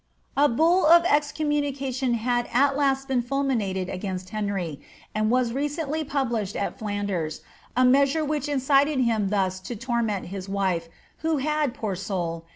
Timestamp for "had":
2.15-2.49, 11.37-11.75